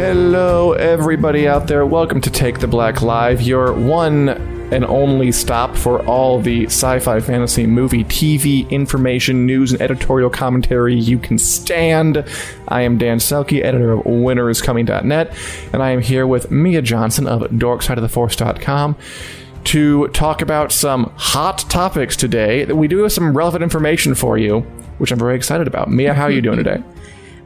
[0.00, 1.84] Hello, everybody out there.
[1.84, 4.30] Welcome to Take the Black Live, your one
[4.72, 10.30] and only stop for all the sci fi fantasy movie, TV information, news, and editorial
[10.30, 12.24] commentary you can stand.
[12.66, 15.36] I am Dan Selcke, editor of winteriscoming.net,
[15.74, 18.96] and I am here with Mia Johnson of dorksideoftheforce.com
[19.64, 22.64] to talk about some hot topics today.
[22.64, 24.60] We do have some relevant information for you,
[24.96, 25.90] which I'm very excited about.
[25.90, 26.82] Mia, how are you doing today?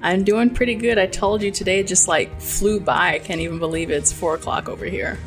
[0.04, 0.98] I'm doing pretty good.
[0.98, 3.14] I told you today just like flew by.
[3.14, 5.18] I can't even believe it's four o'clock over here.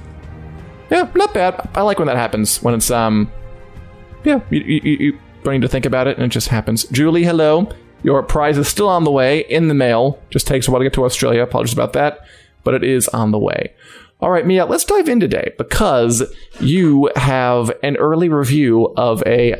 [0.91, 1.67] Yeah, not bad.
[1.73, 2.61] I like when that happens.
[2.61, 3.31] When it's um,
[4.23, 6.83] yeah, you, you, you don't need to think about it and it just happens.
[6.85, 7.67] Julie, hello.
[8.03, 10.21] Your prize is still on the way in the mail.
[10.29, 11.41] Just takes a while to get to Australia.
[11.41, 12.19] Apologies about that,
[12.63, 13.73] but it is on the way.
[14.19, 16.23] All right, Mia, let's dive in today because
[16.59, 19.55] you have an early review of a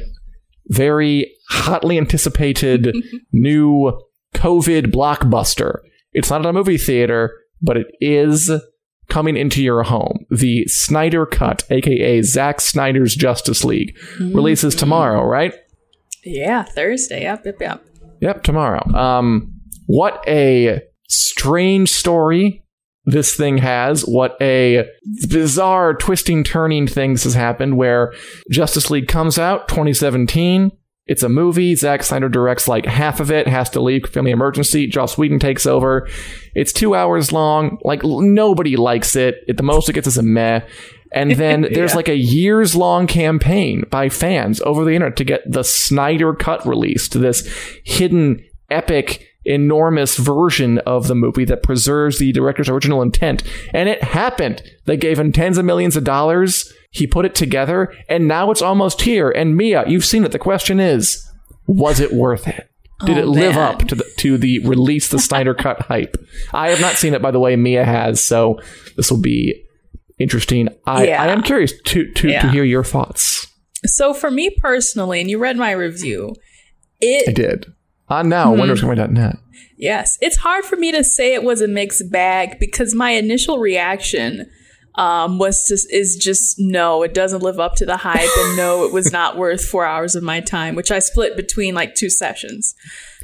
[0.67, 2.95] very hotly anticipated
[3.31, 3.99] new
[4.38, 5.80] COVID blockbuster.
[6.13, 8.52] It's not at a movie theater, but it is
[9.09, 10.25] coming into your home.
[10.30, 15.53] The Snyder Cut, aka Zack Snyder's Justice League, releases tomorrow, right?
[16.23, 17.23] Yeah, Thursday.
[17.23, 17.85] Yep, yep, yep.
[18.21, 18.85] Yep, tomorrow.
[18.93, 19.53] Um,
[19.85, 22.63] what a strange story
[23.05, 24.02] this thing has.
[24.02, 24.85] What a
[25.30, 28.13] bizarre twisting, turning things has happened where
[28.52, 30.71] Justice League comes out 2017.
[31.08, 31.75] It's a movie.
[31.75, 34.88] Zack Snyder directs like half of it, has to leave, family emergency.
[34.88, 36.08] Joss Whedon takes over.
[36.54, 37.77] It's two hours long.
[37.83, 39.36] Like, l- nobody likes it.
[39.48, 40.61] At the most it gets is a meh.
[41.14, 45.49] And then there's like a years long campaign by fans over the internet to get
[45.49, 47.48] the Snyder Cut released, this
[47.86, 53.43] hidden, epic, enormous version of the movie that preserves the director's original intent.
[53.73, 54.61] And it happened.
[54.86, 56.73] They gave him tens of millions of dollars.
[56.89, 59.30] He put it together, and now it's almost here.
[59.30, 60.31] And Mia, you've seen it.
[60.31, 61.23] The question is,
[61.67, 62.70] was it worth it?
[63.05, 63.75] Did Oh, it live man.
[63.75, 66.17] up to the to the release the Snyder Cut hype?
[66.53, 67.55] I have not seen it, by the way.
[67.55, 68.59] Mia has, so
[68.95, 69.64] this will be
[70.17, 70.70] interesting.
[70.87, 71.21] I, Yeah.
[71.21, 73.45] I am curious to to, to hear your thoughts.
[73.86, 76.33] So for me personally, and you read my review,
[77.04, 77.67] I it did.
[78.09, 78.61] On now, Hmm.
[78.61, 79.36] winteriscoming.net.
[79.77, 83.59] yes, it's hard for me to say it was a mixed bag because my initial
[83.59, 84.49] reaction
[84.97, 88.83] um, was just is just no, it doesn't live up to the hype, and no,
[88.85, 92.09] it was not worth four hours of my time, which I split between like two
[92.09, 92.73] sessions.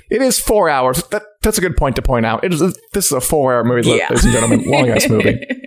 [0.09, 1.01] It is four hours.
[1.07, 2.43] That, that's a good point to point out.
[2.43, 4.07] It is a, this is a four-hour movie, Yeah.
[4.09, 4.63] ladies and gentlemen.
[4.69, 5.39] Long ass movie.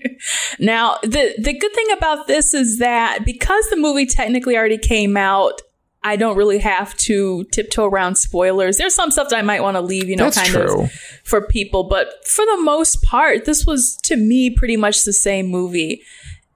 [0.59, 5.15] Now, the the good thing about this is that because the movie technically already came
[5.17, 5.61] out,
[6.07, 8.79] I don't really have to tiptoe around spoilers.
[8.79, 10.83] There's some stuff that I might want to leave, you know, That's kind true.
[10.85, 10.93] of
[11.25, 15.49] for people, but for the most part, this was to me pretty much the same
[15.49, 16.03] movie.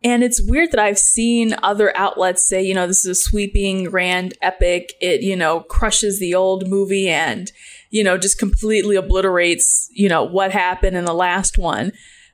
[0.05, 3.85] And it's weird that I've seen other outlets say, you know, this is a sweeping,
[3.85, 4.93] grand epic.
[5.01, 7.51] It, you know, crushes the old movie and,
[7.91, 11.91] you know, just completely obliterates, you know, what happened in the last one.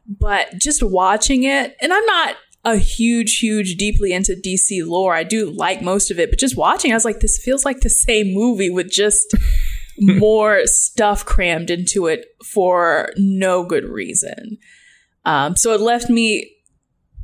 [0.06, 5.14] But just watching it, and I'm not a huge, huge, deeply into DC lore.
[5.14, 7.80] I do like most of it, but just watching, I was like, this feels like
[7.80, 9.34] the same movie with just
[9.98, 14.58] more stuff crammed into it for no good reason.
[15.24, 16.52] Um, so it left me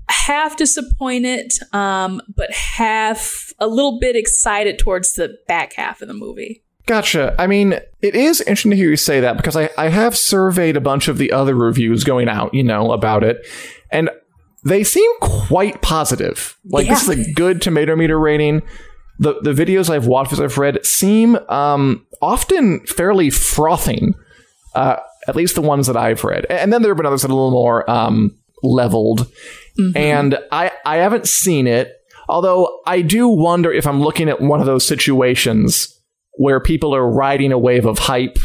[0.08, 6.14] half disappointed, um, but half a little bit excited towards the back half of the
[6.14, 6.62] movie.
[6.86, 7.34] Gotcha.
[7.38, 10.76] I mean, it is interesting to hear you say that because I, I have surveyed
[10.76, 13.46] a bunch of the other reviews going out, you know, about it,
[13.90, 14.10] and
[14.64, 16.56] they seem quite positive.
[16.64, 18.62] Like this is a good tomato meter rating.
[19.18, 24.14] The the videos I've watched, as I've read, seem um, often fairly frothing.
[24.74, 24.96] Uh,
[25.28, 27.32] at least the ones that I've read, and then there have been others that are
[27.32, 29.30] a little more um, leveled.
[29.94, 31.92] And I I haven't seen it,
[32.28, 35.98] although I do wonder if I'm looking at one of those situations
[36.32, 38.38] where people are riding a wave of hype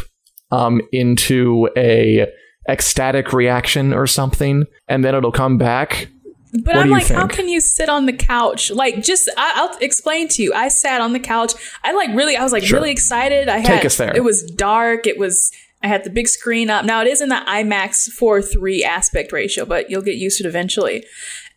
[0.51, 2.27] um, into a
[2.67, 6.09] ecstatic reaction or something, and then it'll come back.
[6.53, 8.71] But What I'm like, how can you sit on the couch?
[8.71, 10.53] Like, just I, I'll explain to you.
[10.53, 11.53] I sat on the couch.
[11.83, 12.79] I like really, I was like Sure.
[12.79, 13.49] really excited.
[13.49, 14.15] I had Take us there.
[14.15, 15.05] It was dark.
[15.07, 15.51] It was.
[15.83, 16.85] I had the big screen up.
[16.85, 20.45] Now it is in the IMAX 4 3 aspect ratio, but you'll get used to
[20.45, 21.05] it eventually.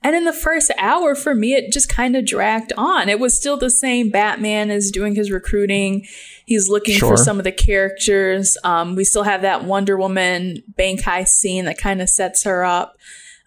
[0.03, 3.09] And in the first hour, for me, it just kind of dragged on.
[3.09, 4.11] It was still the same.
[4.11, 6.07] Batman is doing his recruiting.
[6.51, 7.11] He's looking Sure.
[7.11, 8.59] for some of the characters.
[8.65, 12.65] Um, we still have that Wonder Woman bank heist scene that kind of sets her
[12.65, 12.97] up.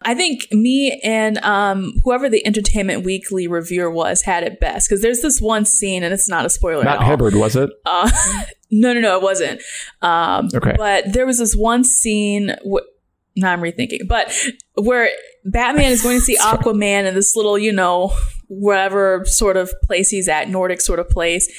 [0.01, 5.01] I think me and um, whoever the Entertainment Weekly reviewer was had it best because
[5.01, 6.99] there's this one scene, and it's not a spoiler at.
[6.99, 7.69] Hibberd, was it?
[7.85, 8.09] Uh,
[8.71, 9.61] no, no, no, it wasn't.
[10.01, 10.75] Um, Okay.
[10.77, 12.55] But there was this one scene.
[12.65, 12.87] Wh-
[13.35, 14.33] now I'm rethinking, but
[14.75, 15.09] where
[15.43, 18.13] Batman is going to see Aquaman in this little, you know,
[18.47, 21.49] whatever sort of place he's at, Nordic sort of place.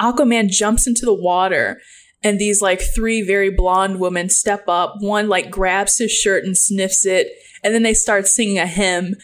[0.00, 1.80] Aquaman jumps into the water.
[2.22, 4.96] And these like three very blonde women step up.
[5.00, 7.28] One like grabs his shirt and sniffs it.
[7.62, 9.14] And then they start singing a hymn.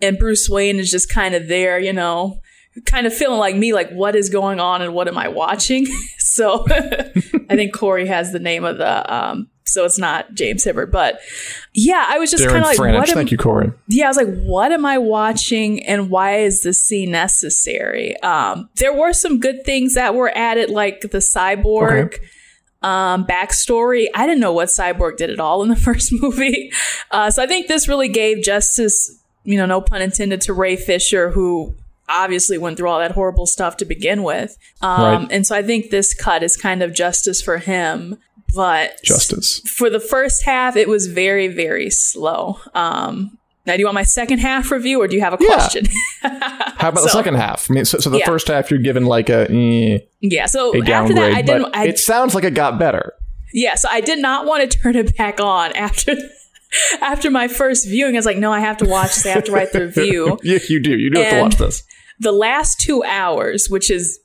[0.00, 2.40] And Bruce Wayne is just kind of there, you know,
[2.86, 5.86] kind of feeling like me, like, what is going on and what am I watching?
[6.18, 10.90] so I think Corey has the name of the, um, so it's not James Hibberd,
[10.90, 11.20] but
[11.74, 12.98] yeah, I was just kind of like, Franich.
[12.98, 13.72] what am, Thank you, Corey.
[13.88, 18.18] yeah, I was like, what am I watching and why is this scene necessary?
[18.20, 22.18] Um, there were some good things that were added, like the cyborg
[22.82, 24.06] um, backstory.
[24.14, 26.72] I didn't know what cyborg did at all in the first movie.
[27.10, 30.76] Uh, so I think this really gave justice, you know, no pun intended, to Ray
[30.76, 31.74] Fisher, who
[32.08, 34.56] obviously went through all that horrible stuff to begin with.
[34.80, 35.28] Um, Right.
[35.32, 38.16] And so I think this cut is kind of justice for him.
[38.54, 39.60] But Justice.
[39.60, 42.58] for the first half, it was very, very slow.
[42.74, 45.48] Um, now, do you want my second half review, or do you have a Yeah.
[45.54, 45.86] question?
[46.22, 47.70] How about the second half?
[47.70, 48.24] I mean, so, so the Yeah.
[48.26, 50.46] first half you're given like a, eh, yeah.
[50.46, 51.62] So a after downgrade, that, I didn't.
[51.64, 53.12] but I, it sounds like it got better.
[53.52, 53.74] yeah.
[53.74, 56.14] So I did not want to turn it back on after
[57.02, 58.14] after my first viewing.
[58.14, 59.26] I was like, no, I have to watch this.
[59.26, 60.38] I have to write the review.
[60.44, 60.96] yeah, you do.
[60.96, 61.82] You do have to watch this.
[62.20, 64.18] the last two hours, which is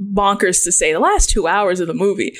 [0.00, 2.36] bonkers to say, the last two hours of the movie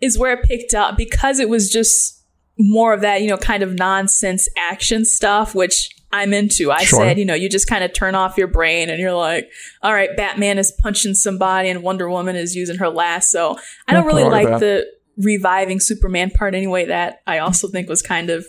[0.00, 2.22] is where it picked up because it was just
[2.58, 6.72] more of that, you know, kind of nonsense action stuff, which I'm into.
[6.72, 7.00] I Sure.
[7.00, 9.50] said, you know, you just kind of turn off your brain and you're like,
[9.82, 13.56] all right, Batman is punching somebody and Wonder Woman is using her lasso.
[13.86, 14.86] I don't really I like like the
[15.18, 16.86] reviving Superman part anyway.
[16.86, 18.46] That I also think was kind of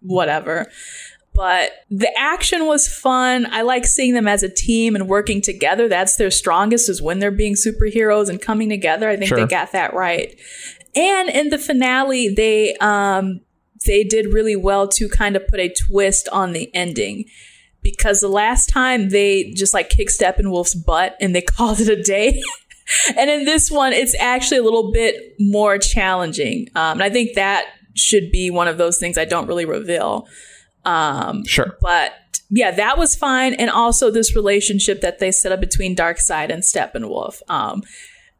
[0.00, 0.66] whatever.
[1.34, 3.46] But the action was fun.
[3.50, 5.88] I like seeing them as a team and working together.
[5.88, 9.08] That's their strongest is when they're being superheroes and coming together.
[9.08, 9.38] I think Sure.
[9.38, 10.38] they got that right.
[10.94, 13.40] And in the finale, they um
[13.86, 17.24] they did really well to kind of put a twist on the ending.
[17.82, 22.02] Because the last time they just like kicked Steppenwolf's butt and they called it a
[22.02, 22.42] day.
[23.16, 26.68] and in this one, it's actually a little bit more challenging.
[26.74, 30.26] Um, and I think that should be one of those things I don't really reveal.
[30.84, 31.76] Um, Sure.
[31.80, 32.12] but
[32.50, 33.54] yeah, that was fine.
[33.54, 37.40] And also this relationship that they set up between Darkseid and Steppenwolf.
[37.48, 37.82] Um,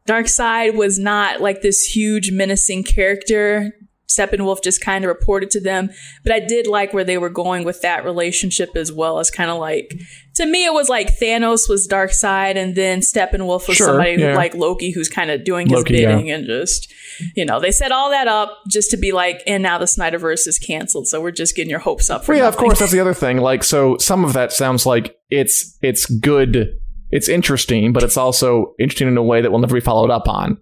[0.07, 3.73] Darkseid was not like this huge menacing character.
[4.15, 5.89] Steppenwolf just kind of reported to them.
[6.23, 9.49] But I did like where they were going with that relationship as well as kind
[9.49, 9.93] of like,
[10.35, 14.35] to me, it was like Thanos was Darkseid and then Steppenwolf was Sure, somebody yeah.
[14.35, 16.15] like Loki who's kind of doing his Loki, yeah.
[16.15, 16.91] bidding and just,
[17.35, 20.47] you know, they set all that up just to be like, and now the Snyderverse
[20.47, 21.07] is canceled.
[21.07, 22.79] So we're just getting your hopes up for Well, yeah, of course.
[22.79, 23.37] That's the other thing.
[23.37, 26.77] Like, so some of that sounds like it's it's good,
[27.09, 30.27] it's interesting, but it's also interesting in a way that will never be followed up
[30.27, 30.57] on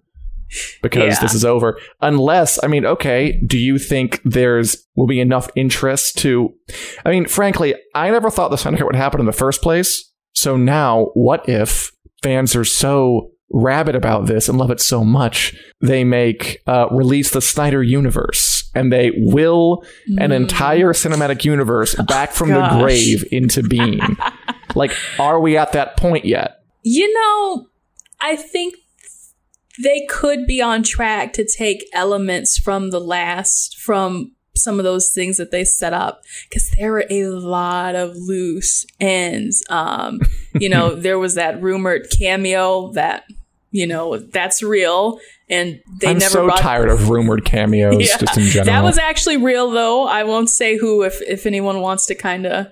[0.82, 1.20] because Yeah.
[1.20, 1.78] this is over.
[2.00, 6.52] Unless, I mean, okay, do you think there's will be enough interest to?
[7.04, 10.10] I mean, frankly, I never thought the Snyder Cut would happen in the first place.
[10.32, 11.92] So now, what if
[12.22, 17.30] fans are so rabid about this and love it so much they make uh, release
[17.32, 19.82] the Snyder universe and they will
[20.18, 22.80] an entire cinematic universe back from the Mm.
[22.80, 23.98] grave into being.
[24.76, 26.58] like, are we at that point yet?
[26.84, 27.66] You know,
[28.20, 28.74] I think
[29.82, 35.10] they could be on track to take elements from the last, from some of those
[35.10, 39.64] things that they set up, because there were a lot of loose ends.
[39.70, 40.20] Um,
[40.54, 43.24] you know, there was that rumored cameo that,
[43.70, 45.20] you know, that's real.
[45.48, 48.18] And they I'm never so brought tired of rumored cameos Yeah.
[48.18, 48.66] just in general.
[48.74, 50.06] That was actually real, though.
[50.06, 52.66] I won't say who if, if anyone wants to kind of,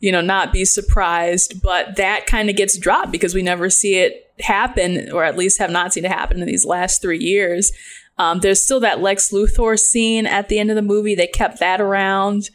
[0.00, 1.62] you know, not be surprised.
[1.62, 5.58] But that kind of gets dropped because we never see it happen, or at least
[5.58, 7.72] have not seen it happen in these last three years.
[8.18, 11.14] Um, there's still that Lex Luthor scene at the end of the movie.
[11.14, 12.50] They kept that around.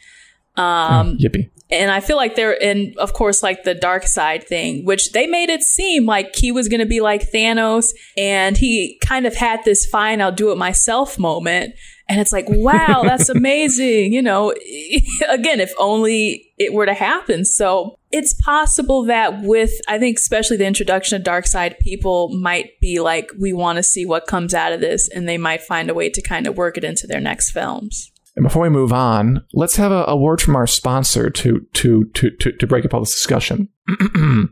[0.56, 1.50] Um, Yippee.
[1.72, 5.50] and I feel like they're and of course like the Darkseid thing, which they made
[5.50, 9.86] it seem like he was gonna be like Thanos and he kind of had this
[9.88, 11.74] fine, I'll do it myself moment.
[12.08, 14.14] And it's like, wow, that's amazing.
[14.14, 14.52] You know,
[15.30, 17.46] again, if only it were to happen.
[17.46, 23.00] So it's possible that with, I think, especially the introduction of Darkseid, people might be
[23.00, 25.10] like, we want to see what comes out of this.
[25.10, 28.12] And they might find a way to kind of work it into their next films.
[28.36, 32.06] And before we move on, let's have a, a word from our sponsor to to
[32.06, 33.70] to to, to break up all this discussion.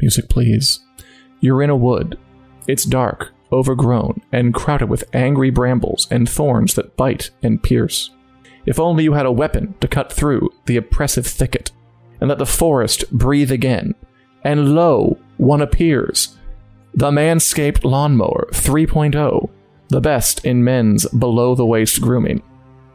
[0.00, 0.80] Music, please.
[1.40, 2.18] You're in a wood.
[2.68, 8.10] It's dark, overgrown, and crowded with angry brambles and thorns that bite and pierce.
[8.66, 11.72] If only you had a weapon to cut through the oppressive thicket,
[12.20, 13.94] and let the forest breathe again.
[14.44, 16.36] And lo, one appears.
[16.94, 19.50] The Manscaped Lawnmower 3.0,
[19.88, 22.42] the best in men's below the waist grooming.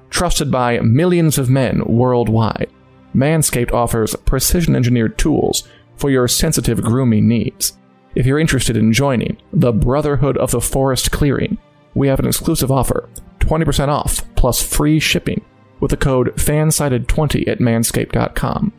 [0.10, 2.70] Trusted by millions of men worldwide,
[3.13, 5.67] Manscaped offers precision engineered tools
[5.98, 7.77] for your sensitive grooming needs.
[8.15, 11.58] If you're interested in joining the Brotherhood of the Forest Clearing,
[11.94, 15.44] we have an exclusive offer 20% off plus free shipping
[15.79, 18.74] with the code FANSIDED20 at manscaped.com.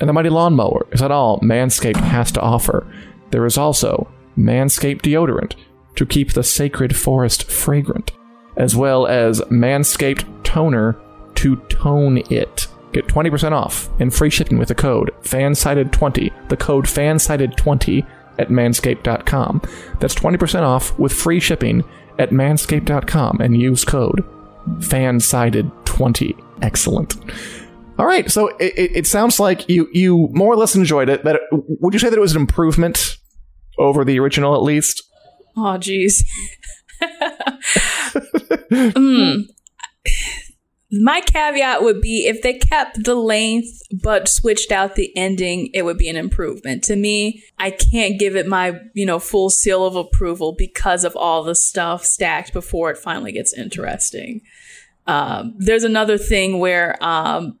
[0.00, 2.86] And the mighty lawnmower is not all Manscaped has to offer.
[3.30, 5.54] There is also Manscaped deodorant
[5.96, 8.12] to keep the sacred forest fragrant,
[8.56, 10.98] as well as Manscaped toner
[11.36, 12.66] to tone it.
[12.92, 18.06] Get 20% off and free shipping with the code FANSIDED20, the code FANSIDED20
[18.38, 19.62] at manscaped.com.
[20.00, 21.84] That's 20% off with free shipping
[22.18, 24.24] at manscaped.com and use code
[24.78, 26.42] FANSIDED20.
[26.62, 27.16] Excellent.
[28.00, 31.22] All right, so it, it, it sounds like you you more or less enjoyed it.
[31.24, 33.18] That would you say that it was an improvement
[33.78, 35.02] over the original, at least?
[35.54, 36.24] Oh, jeez.
[38.72, 39.42] mm.
[40.90, 45.82] My caveat would be if they kept the length but switched out the ending, it
[45.82, 46.82] would be an improvement.
[46.84, 51.14] To me, I can't give it my, you know, full seal of approval because of
[51.16, 54.40] all the stuff stacked before it finally gets interesting.
[55.06, 57.58] Um, there's another thing where um,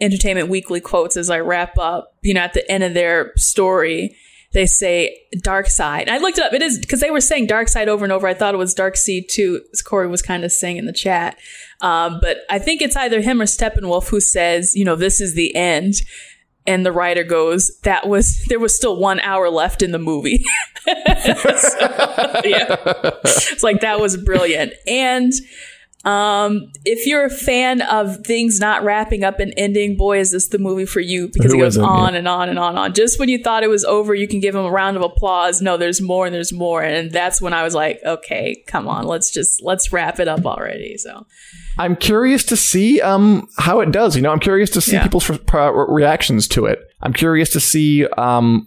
[0.00, 4.16] Entertainment Weekly quotes as I wrap up, you know, at the end of their story,
[4.52, 6.08] they say dark side.
[6.08, 6.52] I looked it up.
[6.52, 8.26] It is because they were saying dark side over and over.
[8.26, 10.92] I thought it was dark seed too, as Corey was kind of saying in the
[10.92, 11.38] chat.
[11.80, 15.34] Um, but I think it's either him or Steppenwolf who says, you know, this is
[15.34, 15.94] the end.
[16.66, 20.44] And the writer goes, that was, there was still one hour left in the movie.
[20.86, 20.90] so,
[22.44, 22.76] yeah.
[23.24, 24.74] It's like, that was brilliant.
[24.86, 25.32] And,
[26.04, 30.48] um, if you're a fan of things not wrapping up and ending, boy, is this
[30.48, 32.94] the movie for you because it goes on and on and on and on.
[32.94, 35.60] Just when you thought it was over, you can give him a round of applause.
[35.60, 36.82] No, there's more and there's more.
[36.82, 40.46] And that's when I was like, okay, come on, let's just, let's wrap it up
[40.46, 40.96] already.
[40.96, 41.26] So
[41.76, 44.16] I'm curious to see, um, how it does.
[44.16, 45.02] You know, I'm curious to see yeah.
[45.02, 45.38] people's re-
[45.88, 46.80] reactions to it.
[47.02, 48.66] I'm curious to see, um,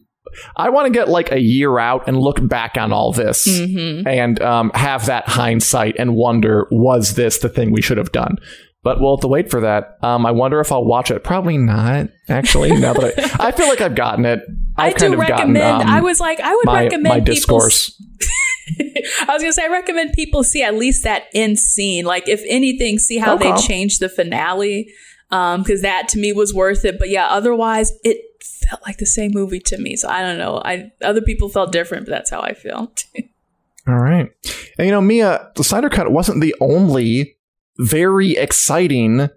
[0.55, 4.07] I want to get like a year out and look back on all this mm-hmm.
[4.07, 8.37] and um, have that hindsight and wonder, was this the thing we should have done?
[8.83, 9.97] But we'll have to wait for that.
[10.01, 11.23] Um, I wonder if I'll watch it.
[11.23, 12.69] Probably not, actually.
[12.77, 14.41] now that I, I feel like I've gotten it.
[14.75, 15.55] I've i do recommend.
[15.55, 17.97] Gotten, um, I was like, I would my, recommend my discourse.
[18.79, 22.03] I was gonna say, I recommend people see at least that end scene.
[22.03, 23.51] Like, if anything, see how okay.
[23.51, 24.91] they changed the finale,
[25.33, 26.99] because um, that to me was worth it.
[26.99, 29.95] But yeah, otherwise, it felt like the same movie to me.
[29.95, 30.61] So I don't know.
[30.63, 32.93] I other people felt different, but that's how I feel.
[33.87, 34.29] All right.
[34.77, 37.35] And you know, Mia, the Snyder Cut wasn't the only
[37.79, 39.29] very exciting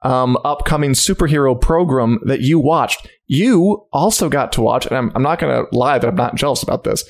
[0.00, 3.06] um, upcoming superhero program that you watched.
[3.26, 6.34] You also got to watch, and I'm, I'm not going to lie that I'm not
[6.34, 7.04] jealous about this.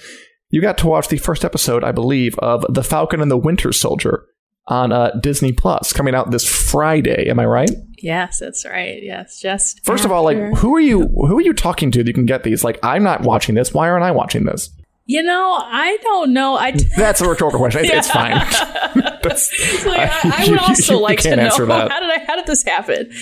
[0.51, 3.73] You got to watch the first episode, I believe, of The Falcon and the Winter
[3.73, 4.27] Soldier
[4.67, 7.31] on uh, Disney Plus coming out this Friday.
[7.31, 7.71] Am I right?
[8.03, 9.01] Yes, that's right.
[9.01, 10.09] Yes, just first after.
[10.09, 11.07] of all, like who are you?
[11.07, 12.65] Who are you talking to that you can get these?
[12.65, 13.73] Like, I'm not watching this.
[13.73, 14.71] Why aren't I watching this?
[15.07, 16.57] You know, I don't know.
[16.57, 17.85] I t- that's a rhetorical question.
[17.85, 18.33] It's, it's fine.
[18.35, 22.47] like, I, I, would also you, you like to know how did I how did
[22.47, 23.13] this happen?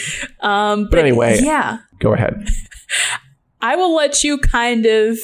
[0.40, 2.49] Um, but, but anyway, yeah, go ahead.
[3.60, 5.18] I will let you kind of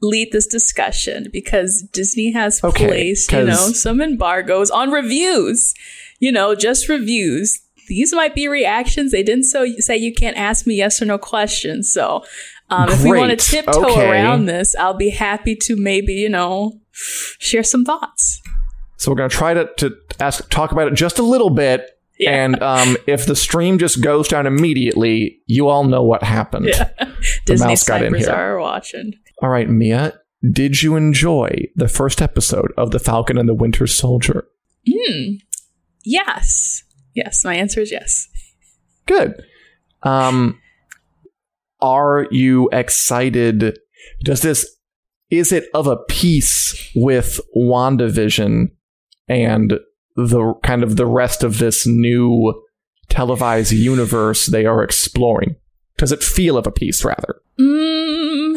[0.00, 5.74] lead this discussion because Disney has okay, placed, you know, some embargoes on reviews.
[6.20, 7.60] You know, just reviews.
[7.88, 9.12] These might be reactions.
[9.12, 11.92] They didn't so say you can't ask me yes or no questions.
[11.92, 12.24] So,
[12.70, 14.10] um, if we want to tiptoe okay.
[14.10, 18.40] around this, I'll be happy to maybe, you know, share some thoughts.
[18.96, 21.90] So we're going to try to, to ask, talk about it just a little bit.
[22.18, 22.44] Yeah.
[22.44, 26.66] And um, if the stream just goes down immediately, you all know what happened.
[26.66, 26.90] Yeah.
[26.98, 27.12] The
[27.46, 28.30] Disney mouse got in here.
[28.30, 29.14] are watching.
[29.42, 30.14] All right, Mia,
[30.50, 34.46] did you enjoy the first episode of The Falcon and the Winter Soldier?
[34.88, 35.34] Hmm.
[36.04, 36.84] Yes.
[37.14, 38.28] Yes, my answer is yes.
[39.06, 39.42] Good.
[40.02, 40.58] Um
[41.80, 43.78] are you excited?
[44.24, 44.66] Does this
[45.30, 48.70] is it of a piece with WandaVision
[49.28, 49.78] and
[50.14, 52.52] the kind of the rest of this new
[53.08, 55.56] televised universe they are exploring?
[55.96, 57.40] Does it feel of a piece rather?
[57.58, 58.56] Mm,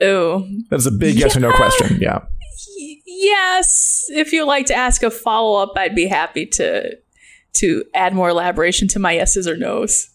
[0.00, 0.46] Oh.
[0.70, 1.38] That's a big yes yeah.
[1.38, 1.98] or no question.
[2.00, 2.20] Yeah.
[3.06, 4.06] Yes.
[4.10, 6.96] If you'd like to ask a follow up, I'd be happy to
[7.54, 10.10] to add more elaboration to my yeses or nos.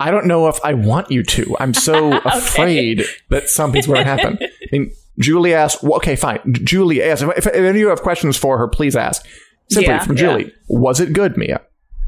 [0.00, 1.56] I don't know if I want you to.
[1.60, 2.28] I'm so okay.
[2.28, 4.38] afraid that something's going to happen.
[4.40, 6.40] I mean, Julie asked, well, okay, fine.
[6.52, 9.24] Julie asked, if, if, any of you have questions for her, please ask.
[9.70, 10.50] Simply yeah, from Julie, yeah.
[10.68, 11.60] was it good, Mia?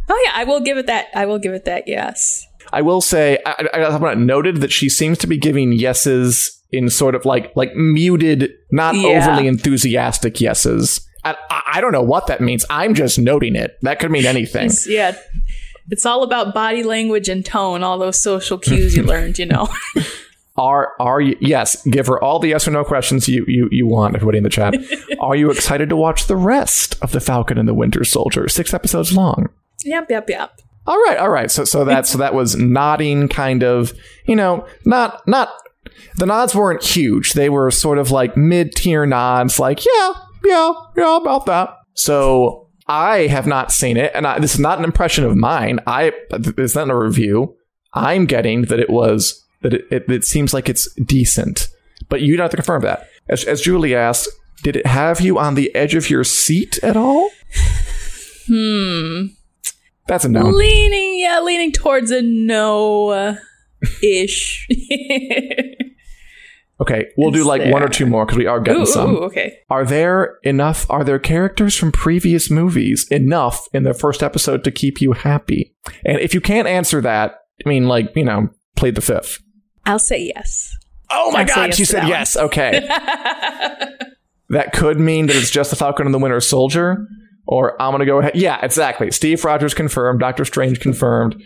[0.08, 1.08] Oh, yeah, I will give it that.
[1.14, 2.44] I will give it that, yes.
[2.72, 6.88] I will say, I, I, I noted that she seems to be giving yeses in
[6.88, 9.08] sort of like like muted, not yeah.
[9.08, 11.06] overly enthusiastic yeses.
[11.24, 11.36] I,
[11.74, 12.64] I, don't know what that means.
[12.68, 13.78] I'm just noting it.
[13.82, 14.66] That could mean anything.
[14.66, 15.16] It's, yeah,
[15.88, 19.68] it's all about body language and tone, all those social cues you learned, you know.
[20.54, 23.86] Are are you yes, give her all the yes or no questions you, you, you
[23.86, 24.74] want, everybody in the chat.
[25.20, 28.46] are you excited to watch the rest of The Falcon and the Winter Soldier?
[28.48, 29.48] Six episodes long.
[29.82, 30.60] Yep, yep, yep.
[30.86, 31.50] All right, all right.
[31.50, 33.94] So so that so that was nodding kind of,
[34.26, 35.48] you know, not not
[36.16, 37.32] the nods weren't huge.
[37.32, 40.12] They were sort of like mid-tier nods like, yeah,
[40.44, 41.76] yeah, yeah, about that.
[41.94, 45.80] So I have not seen it, and I, this is not an impression of mine.
[45.86, 47.56] I it's not a review.
[47.94, 51.68] I'm getting that it was that it, it, it seems like it's decent,
[52.08, 53.06] but you don't have to confirm that.
[53.28, 54.28] As, as Julie asked,
[54.62, 57.30] did it have you on the edge of your seat at all?
[58.48, 59.26] Hmm.
[60.08, 60.42] That's a no.
[60.42, 63.36] Leaning, yeah, leaning towards a no
[64.02, 64.68] ish.
[66.82, 67.72] Okay, we'll do like there.
[67.72, 69.14] one or two more because we are getting ooh, some.
[69.14, 69.56] Ooh, okay.
[69.70, 70.84] Are there enough?
[70.90, 75.76] Are there characters from previous movies enough in the first episode to keep you happy?
[76.04, 79.40] And if you can't answer that, I mean, like you know, plead the fifth.
[79.86, 80.76] I'll say yes.
[81.08, 82.36] Oh my god, yes she said yes.
[82.36, 82.80] Okay.
[84.48, 87.06] that could mean that it's just the Falcon and the Winter Soldier,
[87.46, 88.34] or I'm gonna go ahead.
[88.34, 89.12] Yeah, exactly.
[89.12, 90.18] Steve Rogers confirmed.
[90.18, 91.40] Doctor Strange confirmed.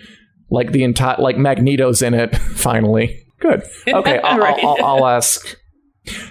[0.49, 2.35] Like the entire, like Magneto's in it.
[2.55, 3.26] Finally.
[3.41, 3.63] Good.
[3.87, 4.59] Okay, I'll, right.
[4.63, 5.57] I'll, I'll, I'll, ask.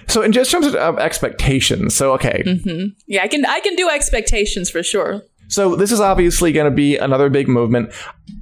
[0.08, 2.86] So, in just terms of expectations, so okay, mm-hmm.
[3.06, 5.22] yeah, I can I can do expectations for sure.
[5.48, 7.92] So this is obviously going to be another big movement.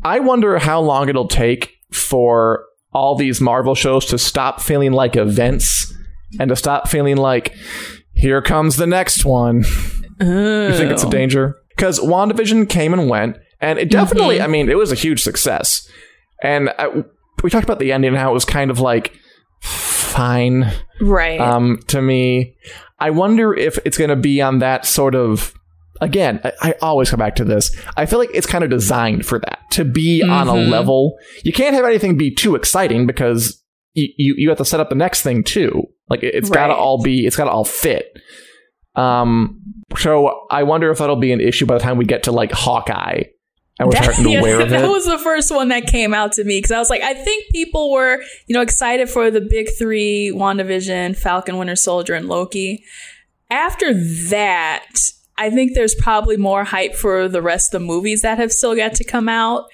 [0.03, 5.17] I wonder how long it'll take for all these Marvel shows to stop feeling like
[5.17, 5.93] events
[6.39, 7.55] and to stop feeling like
[8.15, 9.65] here comes the next one.
[10.21, 10.69] Oh.
[10.69, 11.57] You think it's a danger?
[11.71, 14.45] Because WandaVision came and went, and it definitely, mm-hmm.
[14.45, 15.89] I mean, it was a huge success.
[16.43, 17.05] And I,
[17.45, 19.15] we talked about the ending and how it was kind of like
[19.61, 21.39] fine, right?
[21.39, 22.57] Um, to me,
[22.99, 25.55] I wonder if it's going to be on that sort of.
[26.01, 27.71] Again, I, I, always come back to this.
[27.97, 30.33] I feel like it's kind of designed for that to be mm-hmm.
[30.33, 30.71] on a mm-hmm.
[30.71, 31.17] level.
[31.45, 34.89] You can't have anything be too exciting because you you, you have to set up
[34.89, 35.85] the next thing too.
[36.09, 36.55] Like it, has right.
[36.55, 37.27] got to all be.
[37.27, 38.07] It's got to all fit.
[38.97, 39.61] Um.
[39.99, 42.51] So I wonder if that'll be an issue by the time we get to like
[42.53, 43.25] Hawkeye
[43.81, 44.71] we're starting yeah, aware of it.
[44.71, 47.15] That was the first one that came out to me because I was like, I
[47.15, 52.29] think people were, you know, excited for the big three: WandaVision, Falcon, Winter Soldier, and
[52.29, 52.85] Loki.
[53.51, 53.93] After
[54.31, 54.87] that,
[55.37, 58.77] I think there's probably more hype for the rest of the movies that have still
[58.77, 59.65] got to come out.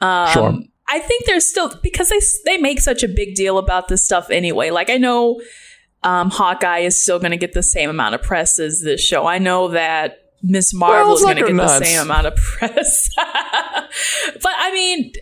[0.00, 0.58] Um, sure.
[0.88, 4.30] I think there's still because they they make such a big deal about this stuff
[4.30, 4.70] anyway.
[4.70, 5.40] Like I know
[6.02, 9.26] um, Hawkeye is still going to get the same amount of press as this show.
[9.26, 11.78] I know that Miss Marvel is going to get nuts.
[11.78, 13.08] the same amount of press.
[13.16, 15.12] but I mean,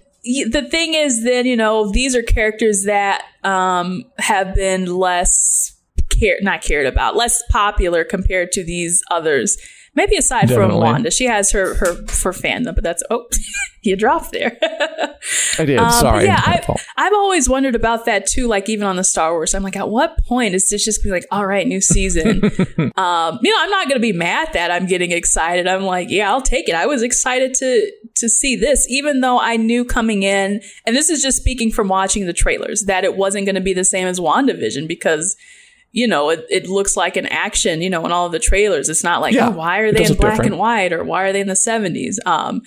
[0.50, 5.76] the thing is that you know these are characters that um, have been less
[6.11, 9.56] care not cared about, less popular compared to these others.
[9.94, 10.72] Maybe aside Definitely.
[10.72, 13.26] from Wanda, she has her her for fandom, but that's oh,
[13.83, 14.57] you dropped there.
[15.59, 15.79] I did.
[15.79, 16.26] Um, Sorry.
[16.26, 16.62] Yeah, I,
[16.96, 18.46] I've always wondered about that too.
[18.46, 21.11] Like even on the Star Wars, I'm like, at what point is this just be
[21.11, 22.37] like, all right, new season?
[22.96, 25.66] um, you know, I'm not gonna be mad that I'm getting excited.
[25.66, 26.76] I'm like, yeah, I'll take it.
[26.76, 31.11] I was excited to to see this, even though I knew coming in, and this
[31.11, 34.07] is just speaking from watching the trailers, that it wasn't going to be the same
[34.07, 35.37] as WandaVision because
[35.92, 38.88] you know, it, it looks like an action, you know, in all of the trailers.
[38.88, 40.53] It's not like, yeah, oh, why are they in black different.
[40.53, 42.16] and white or why are they in the 70s?
[42.26, 42.62] Um,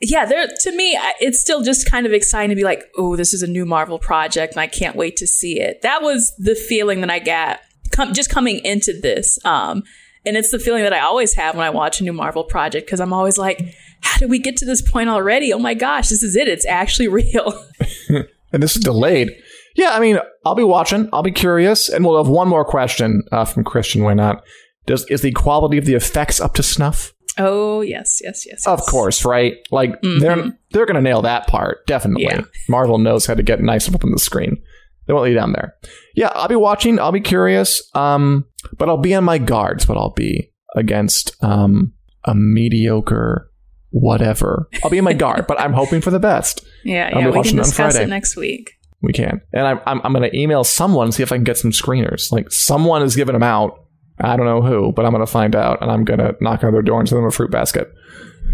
[0.00, 3.34] yeah, there to me, it's still just kind of exciting to be like, oh, this
[3.34, 5.82] is a new Marvel project and I can't wait to see it.
[5.82, 9.38] That was the feeling that I got com- just coming into this.
[9.44, 9.82] Um,
[10.26, 12.86] and it's the feeling that I always have when I watch a new Marvel project
[12.86, 15.52] because I'm always like, how did we get to this point already?
[15.52, 16.48] Oh my gosh, this is it.
[16.48, 17.66] It's actually real.
[18.52, 19.30] and this is delayed.
[19.74, 21.08] Yeah, I mean, I'll be watching.
[21.12, 24.04] I'll be curious, and we'll have one more question uh, from Christian.
[24.04, 24.44] Why not?
[24.86, 27.12] Does is the quality of the effects up to snuff?
[27.38, 28.64] Oh yes, yes, yes.
[28.64, 28.66] yes.
[28.66, 29.54] Of course, right?
[29.70, 30.20] Like mm-hmm.
[30.20, 32.24] they're they're gonna nail that part definitely.
[32.24, 32.42] Yeah.
[32.68, 34.62] Marvel knows how to get nice up on the screen.
[35.06, 35.74] They won't leave you down there.
[36.14, 36.98] Yeah, I'll be watching.
[36.98, 37.82] I'll be curious.
[37.94, 38.46] Um,
[38.78, 39.84] but I'll be on my guards.
[39.84, 41.92] But I'll be against um
[42.24, 43.50] a mediocre
[43.90, 44.68] whatever.
[44.82, 46.64] I'll be in my guard, but I'm hoping for the best.
[46.84, 47.30] Yeah, I'll yeah.
[47.30, 48.72] we can discuss it next week.
[49.04, 51.58] We can, and I'm I'm, I'm going to email someone see if I can get
[51.58, 52.32] some screeners.
[52.32, 53.84] Like someone is giving them out
[54.20, 56.62] I don't know who, but I'm going to find out and I'm going to knock
[56.62, 57.92] on their door and send them a fruit basket.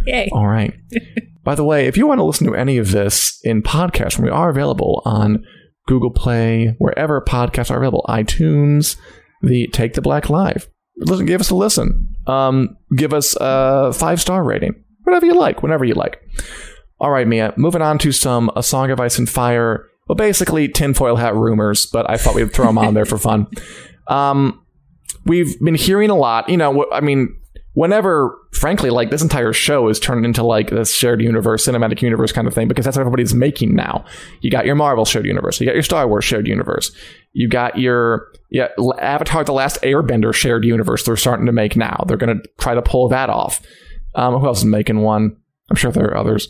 [0.07, 0.29] Yay.
[0.33, 0.75] All right.
[1.45, 4.31] By the way, if you want to listen to any of this in podcast, we
[4.31, 5.45] are available on
[5.87, 8.97] Google Play, wherever podcasts are available, iTunes,
[9.43, 10.69] the Take the Black Live.
[10.97, 12.15] Listen, give us a listen.
[12.27, 16.21] Um, give us a five star rating, whatever you like, whenever you like.
[16.99, 17.55] All right, Mia.
[17.57, 19.87] Moving on to some A Song of Ice and Fire.
[20.11, 23.47] Well, basically tinfoil hat rumors, but I thought we'd throw them on there for fun.
[24.09, 24.61] Um,
[25.25, 26.49] we've been hearing a lot.
[26.49, 27.33] You know, I mean,
[27.75, 32.33] whenever, frankly, like this entire show is turned into like this shared universe, cinematic universe
[32.33, 34.05] kind of thing, because that's what everybody's making now.
[34.41, 36.91] You got your Marvel shared universe, you got your Star Wars shared universe,
[37.33, 38.67] you got your yeah
[38.99, 41.05] Avatar: The Last Airbender shared universe.
[41.05, 42.03] They're starting to make now.
[42.09, 43.63] They're going to try to pull that off.
[44.17, 45.37] Um, who else is making one?
[45.71, 46.49] I'm sure there are others.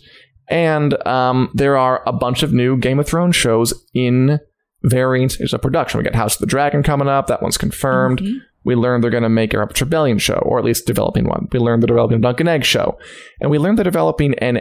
[0.51, 4.41] And um, there are a bunch of new Game of Thrones shows in
[4.83, 5.99] varying stages of production.
[5.99, 7.29] We got House of the Dragon coming up.
[7.29, 8.21] That one's confirmed.
[8.21, 8.39] Mm-hmm.
[8.65, 11.49] We learned they're going to make a Robert's Rebellion show, or at least developing one.
[11.51, 12.99] We learned they're developing a Dunk and Egg show.
[13.41, 14.61] And we learned they're developing an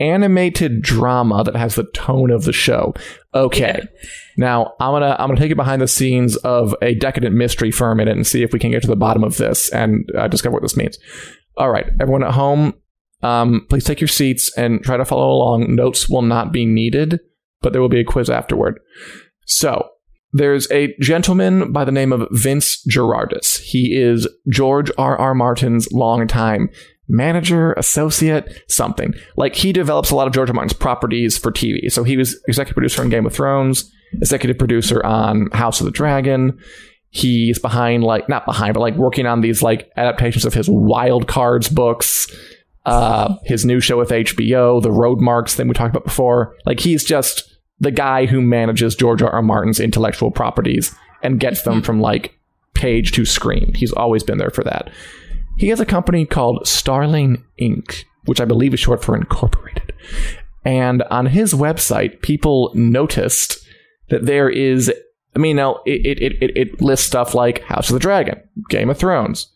[0.00, 2.94] animated drama that has the tone of the show.
[3.34, 3.78] Okay.
[3.78, 4.08] Yeah.
[4.36, 7.90] Now I'm gonna I'm gonna take you behind the scenes of a decadent mystery for
[7.90, 10.26] a minute and see if we can get to the bottom of this and uh,
[10.26, 10.98] discover what this means.
[11.56, 12.74] All right, everyone at home,
[13.24, 15.74] um, please take your seats and try to follow along.
[15.74, 17.20] Notes will not be needed,
[17.62, 18.78] but there will be a quiz afterward.
[19.46, 19.88] So
[20.34, 23.60] there's a gentleman by the name of Vince Gerardis.
[23.60, 25.16] He is George R.
[25.16, 25.34] R.
[25.34, 26.68] Martin's longtime
[27.08, 29.14] manager, associate, something.
[29.36, 30.54] Like he develops a lot of George R.
[30.54, 31.90] Martin's properties for TV.
[31.90, 35.92] So he was executive producer on Game of Thrones, executive producer on House of the
[35.92, 36.58] Dragon.
[37.08, 41.28] He's behind, like, not behind, but like working on these like adaptations of his Wild
[41.28, 42.26] Cards books,
[42.84, 46.56] uh, his new show with HBO, the Roadmarks thing we talked about before.
[46.66, 49.30] Like he's just the guy who manages George R.
[49.30, 49.42] R.
[49.42, 52.38] Martin's intellectual properties and gets them from like
[52.74, 53.72] page to screen.
[53.74, 54.90] He's always been there for that.
[55.56, 59.92] He has a company called Starling Inc., which I believe is short for Incorporated.
[60.64, 63.64] And on his website, people noticed
[64.08, 64.92] that there is,
[65.36, 68.90] I mean, now it, it, it, it lists stuff like House of the Dragon, Game
[68.90, 69.52] of Thrones,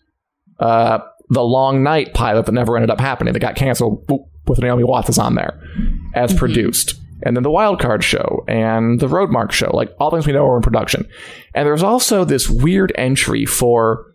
[0.60, 0.98] uh,
[1.30, 4.08] the Long Night pilot that never ended up happening, that got canceled
[4.46, 5.60] with Naomi Watts is on there
[6.14, 6.38] as mm-hmm.
[6.38, 6.94] produced.
[7.22, 10.46] And then the Wild Card show and the Roadmark show, like all things we know
[10.46, 11.06] are in production.
[11.54, 14.06] And there's also this weird entry for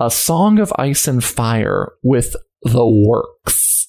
[0.00, 3.88] a Song of Ice and Fire with the Works.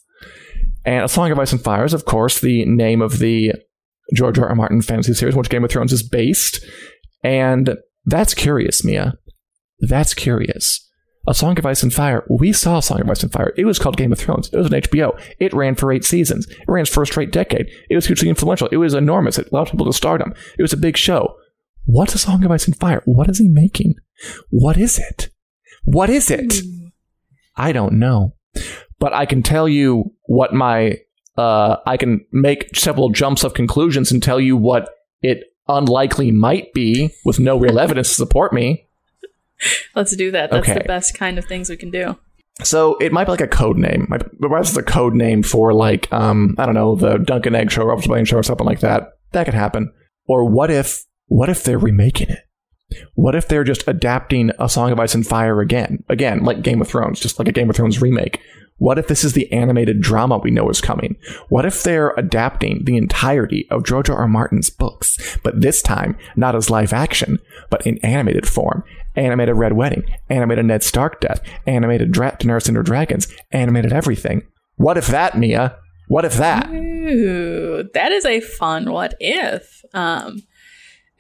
[0.86, 3.54] And A Song of Ice and Fire is, of course, the name of the
[4.14, 4.50] George R.
[4.50, 4.56] R.
[4.56, 6.64] Martin fantasy series, which Game of Thrones is based.
[7.24, 9.14] And that's curious, Mia.
[9.82, 10.89] That's curious.
[11.28, 12.26] A Song of Ice and Fire.
[12.30, 13.54] We saw A Song of Ice and Fire.
[13.58, 14.50] It was called Game of Thrones.
[14.52, 15.20] It was an HBO.
[15.40, 16.48] It ran for eight seasons.
[16.48, 17.70] It ran its first straight decade.
[17.90, 18.70] It was hugely influential.
[18.72, 19.38] It was enormous.
[19.38, 20.34] It allowed people to stardom.
[20.58, 21.36] It was a big show.
[21.86, 23.02] What's A Song of Ice and Fire?
[23.06, 23.96] What is he making?
[24.50, 25.30] What is it?
[25.84, 26.62] What is it?
[26.64, 26.88] Hmm.
[27.56, 28.36] I don't know.
[29.00, 30.98] But I can tell you what my
[31.38, 34.90] uh, I can make several jumps of conclusions and tell you what
[35.22, 38.89] it unlikely might be with no real evidence to support me.
[39.96, 40.52] Let's do that.
[40.52, 40.80] That's okay.
[40.80, 42.18] the best kind of things we can do.
[42.64, 44.08] So it might be like a code name.
[44.40, 47.72] Perhaps it's a code name for like um, I don't know the Dunk and Egg
[47.72, 49.14] show, Robert Blaine show, or something like that.
[49.32, 49.94] That could happen.
[50.28, 52.40] Or what if what if they're remaking it?
[53.14, 56.04] What if they're just adapting A Song of Ice and Fire again?
[56.10, 58.42] Again, like Game of Thrones, just like a Game of Thrones remake.
[58.78, 61.18] What if this is the animated drama we know is coming?
[61.50, 64.18] What if they're adapting the entirety of George R.
[64.18, 64.28] R.
[64.28, 68.84] Martin's books, but this time not as live action, but in animated form?
[69.20, 74.44] Animated Red Wedding, animated Ned Stark death, animated Dra- Daenerys and her dragons, animated everything.
[74.78, 75.78] What if that, Mia?
[76.08, 76.72] What if that?
[76.72, 79.84] Ooh, that is a fun what if.
[79.94, 80.42] Um,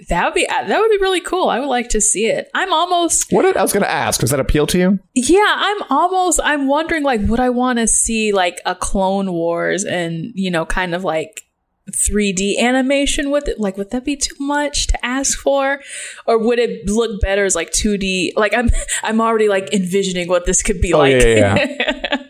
[0.08, 1.50] that would be uh, that would be really cool.
[1.50, 2.50] I would like to see it.
[2.56, 5.00] I'm almost What did, I was going to ask, does that appeal to you?
[5.14, 9.84] Yeah, I'm almost I'm wondering like would I want to see like a Clone Wars
[9.84, 11.42] and, you know, kind of like
[11.91, 13.60] 3D animation with it?
[13.60, 15.80] Like would that be too much to ask for?
[16.25, 18.32] Or would it look better as like 2D?
[18.36, 18.69] Like I'm
[19.04, 21.13] I'm already like envisioning what this could be oh, like.
[21.13, 22.17] Yeah, yeah.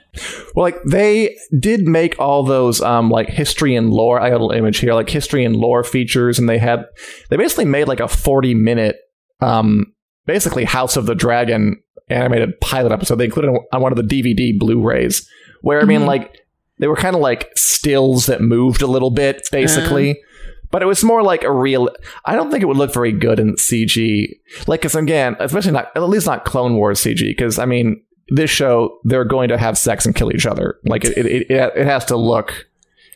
[0.56, 4.20] Well, like they did make all those um like history and lore.
[4.20, 6.86] I got a little image here, like history and lore features, and they had
[7.30, 8.98] they basically made like a forty minute
[9.40, 9.86] um
[10.26, 13.16] basically House of the Dragon animated pilot episode.
[13.16, 15.28] They included on one of the DVD Blu-rays,
[15.62, 16.08] where I mean, mm-hmm.
[16.08, 16.38] like
[16.80, 20.12] they were kind of like stills that moved a little bit, basically.
[20.12, 20.26] Uh.
[20.72, 21.90] But it was more like a real.
[22.26, 24.28] I don't think it would look very good in CG.
[24.68, 27.22] Like, because again, especially not at least not Clone Wars CG.
[27.22, 30.80] Because I mean, this show they're going to have sex and kill each other.
[30.86, 32.68] Like it, it, it, it has to look,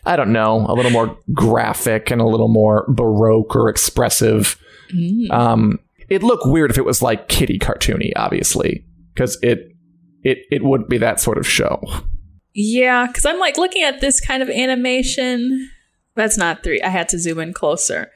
[0.06, 4.60] I don't know, a little more graphic and a little more baroque or expressive.
[4.92, 5.32] Mm.
[5.32, 9.76] Um, it'd look weird if it was like kitty cartoony, obviously, because it
[10.24, 11.80] it it would be that sort of show.
[12.54, 15.70] Yeah, because I'm like looking at this kind of animation.
[16.16, 16.82] That's not three.
[16.82, 18.12] I had to zoom in closer.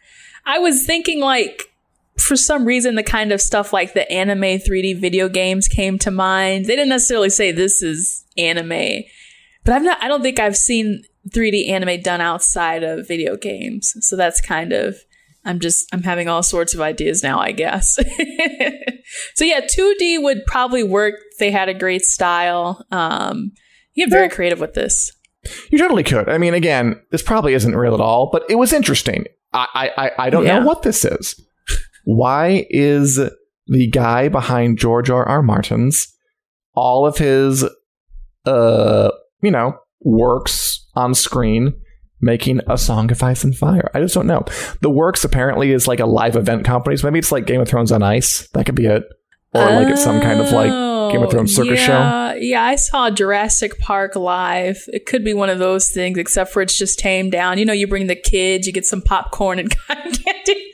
[0.45, 1.63] I was thinking like
[2.19, 6.12] for some reason the kind of stuff like the anime 3D video games came to
[6.12, 6.65] mind.
[6.65, 9.04] They didn't necessarily say this is anime,
[9.63, 13.93] but I've not I don't think I've seen 3D anime done outside of video games.
[14.02, 14.97] So that's kind of
[15.45, 17.95] I'm just I'm having all sorts of ideas now, I guess.
[19.36, 21.15] so yeah, 2D would probably work.
[21.39, 22.86] They had a great style.
[22.91, 23.54] Um,
[23.97, 25.12] you get very creative with this.
[25.71, 26.29] You totally could.
[26.29, 29.25] I mean, again, this probably isn't real at all, but it was interesting.
[29.53, 30.60] I I, I don't yeah.
[30.60, 31.41] know what this is.
[32.05, 33.19] Why is
[33.67, 35.27] the guy behind George R.
[35.27, 35.41] R.
[35.41, 36.13] Martin's
[36.73, 37.65] all of his
[38.45, 39.10] uh
[39.41, 41.73] you know works on screen
[42.21, 43.89] making a song of ice and fire.
[43.93, 44.43] I just don't know.
[44.81, 47.67] The works apparently is like a live event company, so maybe it's like Game of
[47.67, 48.47] Thrones on Ice.
[48.53, 49.03] That could be it.
[49.53, 50.71] Or oh, like it's some kind of like
[51.11, 52.37] Game of Thrones circus yeah, show.
[52.39, 54.83] Yeah, I saw Jurassic Park live.
[54.87, 57.57] It could be one of those things, except for it's just tamed down.
[57.57, 60.73] You know, you bring the kids, you get some popcorn and cotton candy.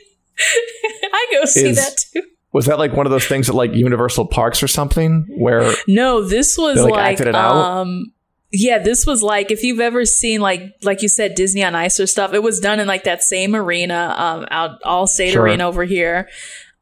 [1.12, 2.28] I go see is, that too.
[2.52, 6.24] Was that like one of those things at like Universal Parks or something where No,
[6.24, 8.12] this was like, like um
[8.56, 11.98] yeah, this was like if you've ever seen like like you said Disney on Ice
[11.98, 12.32] or stuff.
[12.32, 15.42] It was done in like that same arena, um, out Allstate sure.
[15.42, 16.28] Arena over here.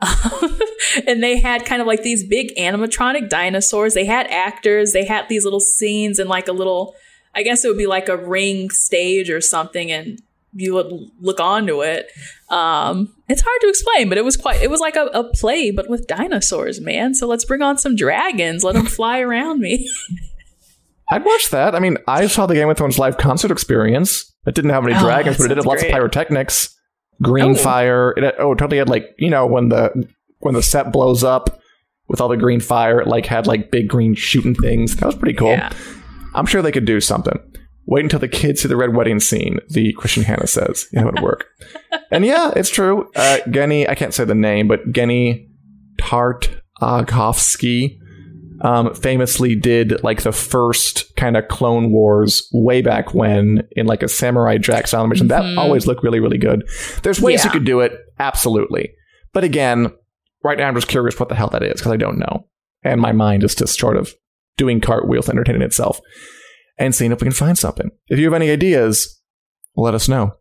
[1.06, 3.94] and they had kind of like these big animatronic dinosaurs.
[3.94, 4.92] They had actors.
[4.92, 6.94] They had these little scenes and like a little,
[7.34, 10.20] I guess it would be like a ring stage or something, and
[10.54, 12.10] you would look onto it.
[12.48, 14.60] Um, it's hard to explain, but it was quite.
[14.62, 17.14] It was like a, a play, but with dinosaurs, man.
[17.14, 18.64] So let's bring on some dragons.
[18.64, 19.88] Let them fly around me.
[21.10, 21.74] I'd watch that.
[21.74, 24.32] I mean, I saw the Game of Thrones live concert experience.
[24.46, 26.74] It didn't have any oh, dragons, but it did have lots of pyrotechnics,
[27.22, 27.54] green oh.
[27.54, 28.12] fire.
[28.16, 30.08] It oh, it totally had like you know when the
[30.38, 31.60] when the set blows up
[32.08, 34.96] with all the green fire, it like had like big green shooting things.
[34.96, 35.50] That was pretty cool.
[35.50, 35.72] Yeah.
[36.34, 37.38] I'm sure they could do something.
[37.86, 39.58] Wait until the kids see the red wedding scene.
[39.68, 41.46] The Christian Hannah says, "You know, it would work."
[42.10, 43.10] and yeah, it's true.
[43.14, 45.48] Uh, Genndy, I can't say the name, but Genndy
[46.00, 47.98] Tartakovsky
[48.62, 54.02] um, famously did like the first kind of Clone Wars way back when in like
[54.02, 55.28] a Samurai Jack style mission.
[55.28, 55.56] Mm-hmm.
[55.56, 56.68] That always looked really, really good.
[57.02, 57.46] There's ways yeah.
[57.46, 58.92] you could do it, absolutely.
[59.32, 59.92] But again,
[60.44, 62.46] right now I'm just curious what the hell that is because I don't know.
[62.84, 64.14] And my mind is just sort of
[64.56, 66.00] doing cartwheels, entertaining itself,
[66.78, 67.90] and seeing if we can find something.
[68.08, 69.20] If you have any ideas,
[69.76, 70.32] let us know.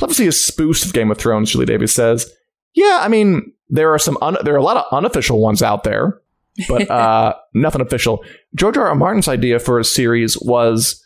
[0.00, 2.30] Love to see a spoof of Game of Thrones, Julie Davies says.
[2.74, 5.84] Yeah, I mean, there are some un- there are a lot of unofficial ones out
[5.84, 6.20] there
[6.68, 8.24] but uh, nothing official.
[8.54, 8.88] George R.
[8.88, 8.94] R.
[8.94, 11.02] Martin's idea for a series was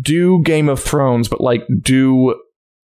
[0.00, 2.40] do Game of Thrones, but like do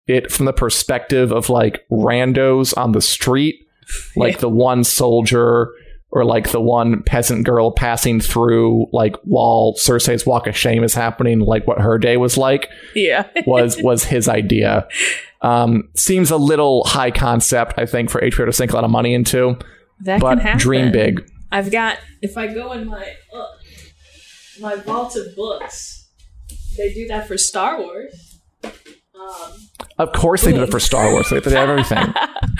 [0.08, 3.56] it from the perspective of like randos on the street,
[4.16, 4.42] like yeah.
[4.42, 5.70] the one soldier
[6.14, 10.94] or like the one peasant girl passing through, like while Cersei's Walk of Shame is
[10.94, 12.70] happening, like what her day was like.
[12.94, 14.88] Yeah, was was his idea.
[15.42, 18.92] Um, seems a little high concept, I think, for HBO to sink a lot of
[18.92, 19.58] money into.
[20.02, 21.28] That but dream big.
[21.54, 23.46] I've got if I go in my uh,
[24.60, 26.10] my vault of books,
[26.76, 28.40] they do that for Star Wars.
[28.64, 29.52] Um,
[30.00, 31.30] of course, they do it for Star Wars.
[31.30, 32.12] They have everything.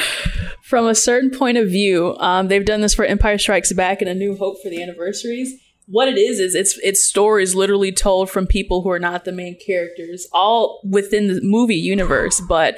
[0.62, 4.10] From a certain point of view, um, they've done this for Empire Strikes Back and
[4.10, 5.54] A New Hope for the anniversaries.
[5.88, 9.32] What it is is it's it's stories literally told from people who are not the
[9.32, 12.78] main characters, all within the movie universe, but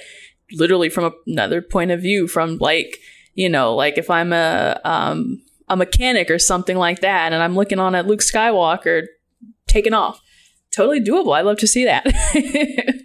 [0.53, 2.29] literally from another point of view.
[2.29, 2.99] From like
[3.33, 7.55] you know, like if I'm a um, a mechanic or something like that, and I'm
[7.55, 9.03] looking on at Luke Skywalker
[9.67, 10.21] taking off.
[10.71, 11.33] Totally doable.
[11.35, 12.05] I'd love to see that.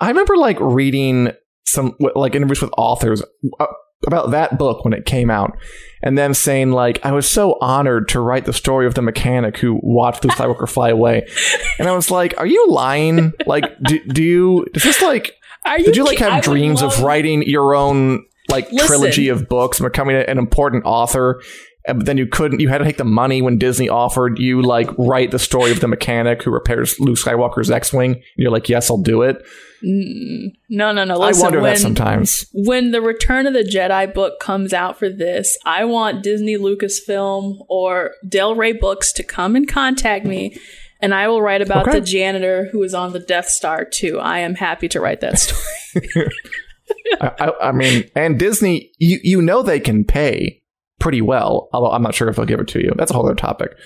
[0.00, 1.32] I remember like reading
[1.64, 3.22] some like interviews with authors
[3.60, 3.66] uh,
[4.06, 5.56] about that book when it came out,
[6.02, 9.58] and them saying like I was so honored to write the story of the mechanic
[9.58, 11.26] who watched Luke Skywalker fly away,
[11.78, 13.32] and I was like, are you lying?
[13.46, 14.66] Like, do, do you?
[14.74, 15.32] Is this like?
[15.66, 18.86] You did you like have dreams love- of writing your own like Listen.
[18.86, 21.40] trilogy of books and becoming an important author
[21.86, 24.62] Eh, but then you couldn't you had to take the money when disney offered you
[24.62, 28.12] like write the story of the mechanic who repairs luke skywalker's x-wing.
[28.14, 29.44] And you're like yes i'll do it.
[29.84, 32.46] Mm, no no no Listen, i wonder when, that sometimes.
[32.54, 37.58] when the return of the jedi book comes out for this i want disney lucasfilm
[37.68, 40.58] or del rey books to come and contact me
[41.00, 42.00] and i will write about okay.
[42.00, 44.18] the janitor who is on the death star too.
[44.18, 46.08] I am happy to write that story.
[47.20, 50.62] I, I, I mean and disney you, you know they can pay
[51.04, 52.90] pretty well, although I'm not sure if they'll give it to you.
[52.96, 53.76] That's a whole other topic.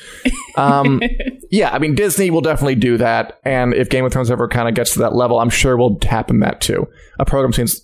[0.56, 1.02] Um,
[1.50, 3.40] yeah, I mean, Disney will definitely do that.
[3.44, 5.98] And if Game of Thrones ever kind of gets to that level, I'm sure we'll
[6.08, 6.86] happen that too.
[7.18, 7.80] A program seems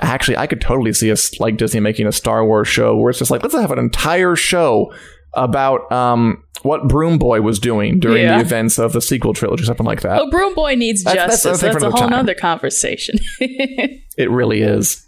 [0.00, 3.18] actually, I could totally see us like Disney making a Star Wars show where it's
[3.18, 4.94] just like, let's have an entire show
[5.34, 8.36] about um, what Broom Boy was doing during Yeah.
[8.38, 10.20] the events of the sequel trilogy, something like that.
[10.20, 11.62] Oh, Broom Boy needs That's- that's justice.
[11.62, 12.18] another thing That's, a whole time.
[12.18, 13.18] nother conversation.
[14.18, 15.04] It really is.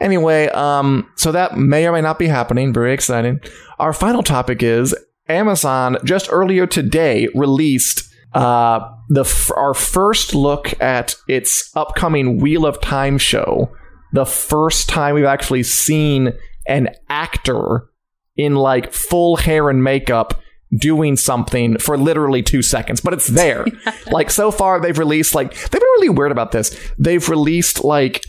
[0.00, 2.72] Anyway, um, so that may or may not be happening.
[2.72, 3.40] Very exciting.
[3.78, 4.94] Our final topic is
[5.28, 12.64] Amazon just earlier today released uh, the f- our first look at its upcoming Wheel
[12.64, 13.70] of Time show.
[14.12, 16.32] The first time we've actually seen
[16.66, 17.88] an actor
[18.36, 20.40] in like full hair and makeup
[20.78, 23.66] doing something for literally two seconds, but it's there.
[24.12, 26.78] like so far, they've released like they've been really weird about this.
[26.98, 28.24] They've released like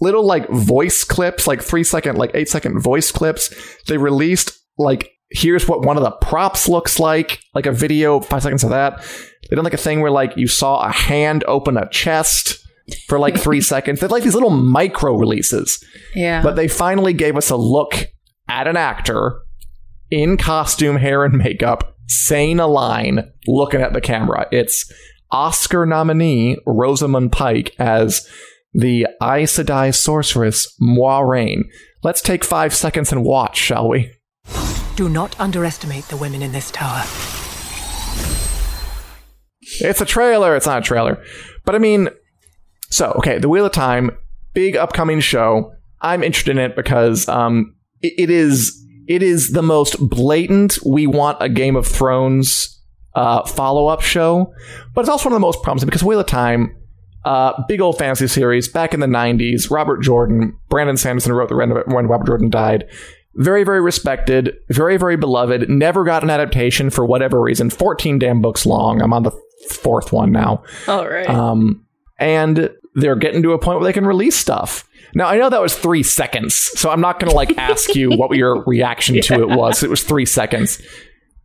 [0.00, 3.54] little like voice clips, like three second, like eight second voice clips.
[3.86, 8.42] They released like here's what one of the props looks like, like a video, five
[8.42, 9.00] seconds of that.
[9.48, 12.64] They did like a thing where like you saw a hand open a chest
[13.08, 14.00] for like three seconds.
[14.00, 15.82] They're like these little micro releases.
[16.14, 16.42] yeah.
[16.42, 17.94] But they finally gave us a look
[18.48, 19.40] at an actor
[20.10, 24.46] in costume, hair, and makeup saying a line, looking at the camera.
[24.52, 24.90] It's
[25.32, 28.28] Oscar nominee Rosamund Pike as
[28.76, 31.64] the Aes Sedai sorceress Moiraine.
[32.02, 34.12] Let's take five seconds and watch, shall we?
[34.96, 37.02] Do not underestimate the women in this tower.
[39.80, 40.54] It's a trailer.
[40.54, 41.22] It's not a trailer.
[41.64, 42.10] But I mean,
[42.90, 44.10] so, okay, The Wheel of Time,
[44.52, 45.72] big upcoming show.
[46.02, 51.06] I'm interested in it because um, it, it is it is the most blatant we
[51.06, 52.80] want a Game of Thrones
[53.14, 54.52] uh, follow up show,
[54.94, 56.75] but it's also one of the most promising because Wheel of Time,
[57.26, 59.68] uh, big old fantasy series back in the 90s.
[59.68, 62.88] Robert Jordan, Brandon Sanderson wrote the when when Robert Jordan died.
[63.34, 65.68] Very, very respected, very, very beloved.
[65.68, 67.68] Never got an adaptation for whatever reason.
[67.68, 69.02] 14 damn books long.
[69.02, 69.32] I'm on the
[69.68, 70.62] fourth one now.
[70.88, 71.28] All right.
[71.28, 71.84] Um,
[72.18, 74.88] and they're getting to a point where they can release stuff.
[75.14, 78.10] Now I know that was three seconds, so I'm not going to like ask you
[78.10, 79.82] what your reaction to it was.
[79.82, 80.80] It was three seconds,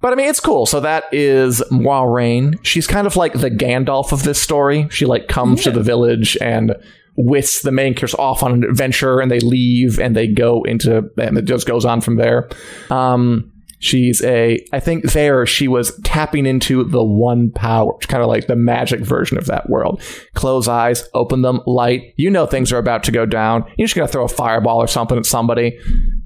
[0.01, 0.65] but I mean it's cool.
[0.65, 2.59] So that is Moiraine.
[2.63, 4.87] She's kind of like the Gandalf of this story.
[4.89, 6.75] She like comes to the village and
[7.15, 11.09] whisks the main characters off on an adventure, and they leave and they go into
[11.17, 12.49] and it just goes on from there.
[12.89, 18.29] Um, She's a, I think there she was tapping into the one power, kind of
[18.29, 20.03] like the magic version of that world.
[20.35, 22.13] Close eyes, open them, light.
[22.15, 23.65] You know things are about to go down.
[23.77, 25.79] You're just gonna throw a fireball or something at somebody.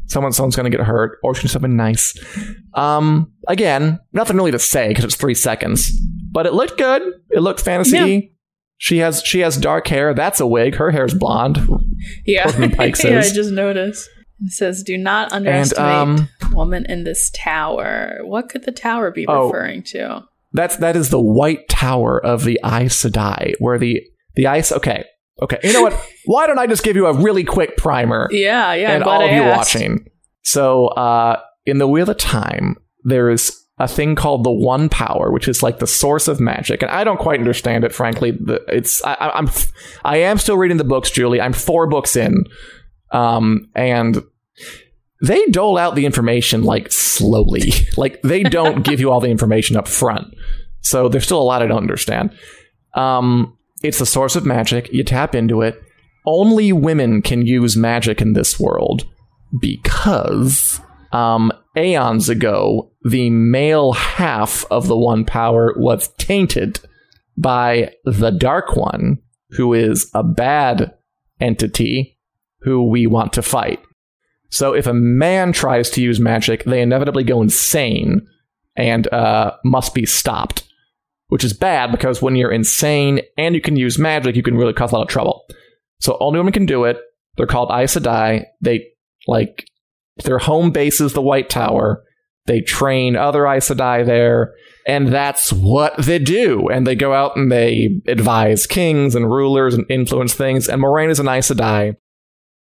[0.07, 2.13] Someone, someone's gonna get hurt, or do something nice.
[2.73, 5.91] Um, again, nothing really to say because it's three seconds,
[6.31, 7.01] but it looked good.
[7.31, 7.97] It looked fantasy.
[7.97, 8.19] Yeah.
[8.77, 10.13] She has she has dark hair.
[10.13, 10.75] That's a wig.
[10.75, 11.57] Her hair's blonde.
[12.25, 12.51] yeah.
[12.59, 12.89] Yeah, I
[13.31, 14.09] just noticed.
[14.43, 19.25] It says, "Do not underestimate um, woman in this tower." What could the tower be
[19.27, 19.45] Oh.
[19.47, 20.23] referring to?
[20.51, 24.01] That's that is the White Tower of the Aes Sedai, where the
[24.35, 24.71] the ice.
[24.73, 25.05] Okay,
[25.41, 25.59] okay.
[25.63, 25.93] You know what?
[26.25, 28.89] Why don't I just give you a really quick primer Yeah, yeah.
[28.89, 29.75] I'm and glad all of I you asked.
[29.75, 30.09] watching?
[30.43, 35.31] So, uh, in the Wheel of Time, there is a thing called the One Power,
[35.31, 37.91] which is like the source of magic, and I don't quite understand it.
[37.93, 38.37] Frankly,
[38.69, 39.49] it's I, I- I'm
[40.05, 41.41] I am still reading the books, Julie.
[41.41, 42.45] I'm four books in,
[43.11, 44.23] um, and
[45.21, 47.71] they dole out the information like slowly.
[47.97, 50.33] like they don't give you all the information up front.
[50.81, 52.33] So there's still a lot I don't understand.
[52.93, 54.91] Um, it's the source of magic.
[54.91, 55.81] You tap into it.
[56.25, 59.05] Only women can use magic in this world
[59.59, 66.79] because um, aeons ago, the male half of the one power was tainted
[67.37, 69.19] by the Dark One,
[69.51, 70.93] who is a bad
[71.39, 72.17] entity
[72.61, 73.79] who we want to fight.
[74.49, 78.25] So if a man tries to use magic, they inevitably go insane
[78.75, 80.63] and uh, must be stopped,
[81.27, 84.73] which is bad because when you're insane and you can use magic, you can really
[84.73, 85.45] cause a lot of trouble.
[85.99, 86.97] So only women can do it.
[87.37, 88.45] They're called Aes Sedai.
[88.61, 88.85] They
[89.27, 89.67] like
[90.23, 92.03] their home base is the White Tower.
[92.45, 94.53] They train other Aes Sedai there,
[94.87, 96.69] and that's what they do.
[96.69, 100.69] And they go out and they advise kings and rulers and influence things.
[100.69, 101.95] And Moiraine is an Aes Sedai.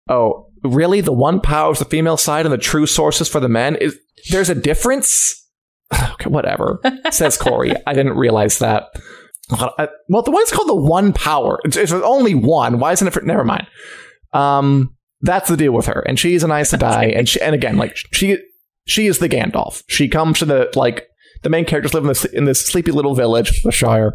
[0.10, 1.02] Oh, really?
[1.02, 3.99] The one power is the female side, and the true sources for the men is
[4.32, 5.42] there's a difference.
[6.13, 6.79] Okay, whatever.
[7.12, 7.73] Says Corey.
[7.88, 8.89] I didn't realize that.
[10.10, 11.60] Well, the one's called the one power.
[11.65, 12.79] It's, it's only one.
[12.79, 13.12] Why isn't it?
[13.12, 13.67] For, never mind.
[14.32, 17.78] Um, that's the deal with her, and she's an Aes Sedai, and she, and again,
[17.78, 18.38] like she
[18.86, 19.84] she is the Gandalf.
[19.88, 21.07] She comes to the like
[21.43, 24.13] the main characters live in this in this sleepy little village, the Shire,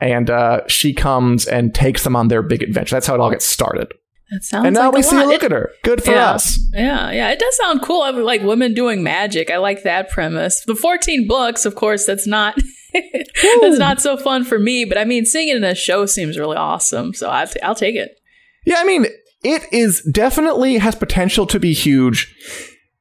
[0.00, 2.96] and uh, she comes and takes them on their big adventure.
[2.96, 3.92] That's how it all gets started.
[4.32, 4.66] That sounds.
[4.66, 5.26] and now like we see lot.
[5.26, 5.70] a look It- at her.
[5.84, 6.30] Good for yeah.
[6.32, 6.58] us.
[6.72, 8.02] Yeah, yeah, it does sound cool.
[8.02, 9.50] I mean, like women doing magic.
[9.50, 10.62] I like that premise.
[10.64, 12.56] The 14 books, of course, that's not
[12.92, 14.84] that's not so fun for me.
[14.84, 17.14] But I mean, seeing it in a show seems really awesome.
[17.14, 18.18] So I I'll take it.
[18.64, 19.06] Yeah, I mean,
[19.42, 22.34] it is definitely has potential to be huge.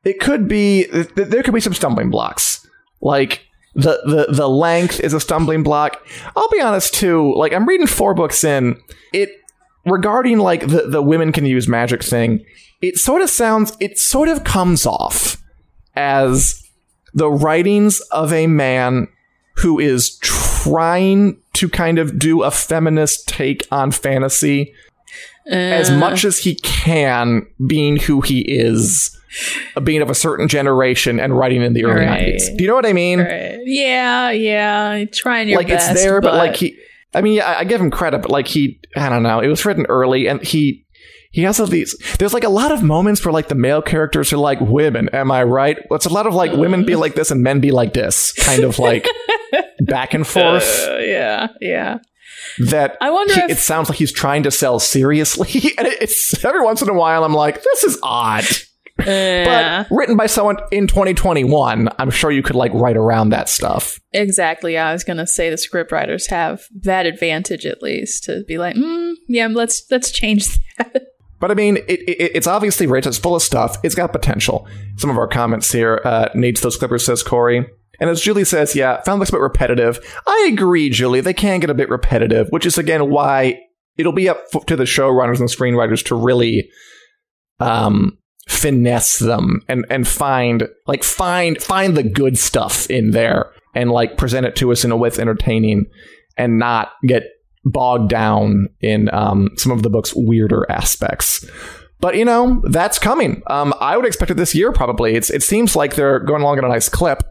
[0.03, 2.67] It could be th- there could be some stumbling blocks.
[3.01, 3.41] Like
[3.75, 6.05] the the the length is a stumbling block.
[6.35, 7.33] I'll be honest too.
[7.35, 8.77] Like I'm reading four books in.
[9.13, 9.29] It
[9.85, 12.43] regarding like the the women can use magic thing.
[12.81, 13.75] It sort of sounds.
[13.79, 15.37] It sort of comes off
[15.95, 16.61] as
[17.13, 19.07] the writings of a man
[19.57, 24.73] who is trying to kind of do a feminist take on fantasy
[25.47, 25.97] as Uh.
[25.97, 29.15] much as he can, being who he is,
[29.83, 32.35] being of a certain generation and writing in the early Right.
[32.35, 32.57] 90s.
[32.57, 33.19] Do you know what I mean?
[33.19, 33.59] Right.
[33.65, 35.03] Yeah, yeah.
[35.13, 35.91] Trying your like best.
[35.91, 36.77] it's there, but, like he,
[37.13, 39.65] I mean, I, I give him credit, but like he, I don't know, it was
[39.65, 40.85] written early and he,
[41.31, 44.31] he has all these, there's like a lot of moments where like the male characters
[44.33, 45.77] are like, women, am I right?
[45.91, 48.63] It's a lot of like women be like this and men be like this, kind
[48.63, 49.07] of like
[49.81, 50.87] back and forth.
[50.87, 51.99] Uh, yeah, yeah.
[52.67, 56.01] that I wonder he- if- it sounds like he's trying to sell seriously and it-
[56.01, 58.45] it's every once in a while i'm like this is odd
[58.99, 59.85] Yeah.
[59.89, 63.99] but written by someone in 2021 i'm sure you could like write around that stuff
[64.13, 64.77] Exactly.
[64.77, 68.75] I was gonna say the script writers have that advantage at least to be like,
[68.75, 70.45] mm, yeah, let's let's change
[70.77, 71.03] that.
[71.39, 74.67] but i mean it, it, it's obviously rich it's full of stuff it's got potential
[74.97, 77.65] some of our comments here uh, needs those clippers says corey
[77.99, 79.99] and as Julie says, yeah, found looks a bit repetitive.
[80.25, 81.21] I agree, Julie.
[81.21, 83.59] They can get a bit repetitive, which is again why
[83.95, 86.67] it'll be up to the showrunners and screenwriters to really
[87.59, 88.17] um,
[88.47, 94.17] finesse them and and find like find find the good stuff in there and like
[94.17, 95.85] present it to us in a way that's entertaining
[96.37, 97.23] and not get
[97.63, 101.45] bogged down in um, some of the book's weirder aspects.
[101.99, 103.43] But you know that's coming.
[103.47, 105.15] Um, I would expect it this year probably.
[105.15, 107.21] It's it seems like they're going along at a nice clip,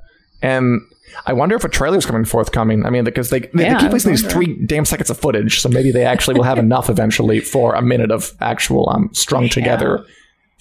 [0.43, 0.81] and
[1.27, 2.87] I wonder if a trailer's coming forthcoming.
[2.87, 5.61] I mean, because they they, Yeah, they keep placing these three damn seconds of footage,
[5.61, 9.49] so maybe they actually will have enough eventually for a minute of actual um strung
[9.49, 10.07] together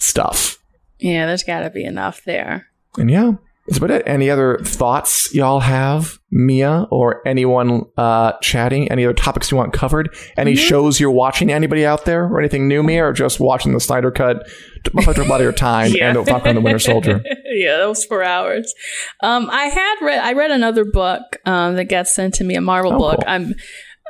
[0.00, 0.58] stuff.
[0.98, 2.66] Yeah, there's got to be enough there.
[2.98, 3.32] And yeah,
[3.66, 4.02] that's about it.
[4.04, 8.90] Any other thoughts y'all have, Mia, or anyone uh, chatting?
[8.90, 10.14] Any other topics you want covered?
[10.36, 11.50] Any shows you're watching?
[11.52, 14.46] Anybody out there, or anything new, Mia, or just watching the Snyder Cut?
[14.82, 16.06] Don't a lot of your time Yeah.
[16.08, 17.22] and don't talk on the Winter Soldier.
[17.46, 18.74] yeah, that was four hours.
[19.22, 22.60] Um, I had read I read another book um, that got sent to me, a
[22.60, 23.16] Marvel Oh, book.
[23.20, 23.24] cool.
[23.28, 23.54] I'm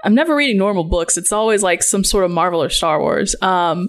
[0.04, 1.16] I'm never reading normal books.
[1.16, 3.34] It's always like some sort of Marvel or Star Wars.
[3.42, 3.88] Um,